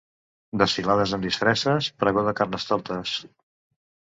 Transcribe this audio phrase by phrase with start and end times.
[0.61, 3.17] Desfilades amb disfresses, pregó de Carnestoltes.